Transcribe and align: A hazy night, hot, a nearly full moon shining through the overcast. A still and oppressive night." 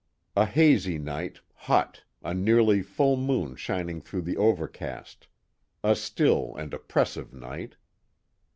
A 0.35 0.45
hazy 0.47 0.97
night, 0.97 1.41
hot, 1.53 2.05
a 2.23 2.33
nearly 2.33 2.81
full 2.81 3.15
moon 3.17 3.55
shining 3.55 4.01
through 4.01 4.23
the 4.23 4.35
overcast. 4.35 5.27
A 5.83 5.95
still 5.95 6.55
and 6.57 6.73
oppressive 6.73 7.35
night." 7.35 7.75